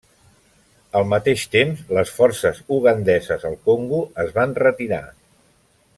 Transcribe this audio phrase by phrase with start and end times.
[0.99, 5.05] Al mateix temps les forces ugandeses al Congo es van retirar.